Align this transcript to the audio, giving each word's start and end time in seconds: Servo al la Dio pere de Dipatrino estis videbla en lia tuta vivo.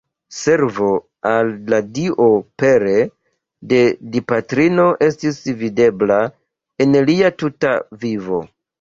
Servo 0.35 0.87
al 1.31 1.51
la 1.73 1.79
Dio 1.97 2.29
pere 2.63 2.95
de 3.75 3.83
Dipatrino 4.17 4.89
estis 5.11 5.41
videbla 5.63 6.21
en 6.87 7.03
lia 7.13 7.35
tuta 7.45 7.81
vivo. 8.05 8.47